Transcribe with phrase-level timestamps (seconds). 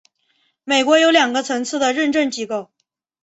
[0.63, 2.71] 美国有两个层次的认证机构。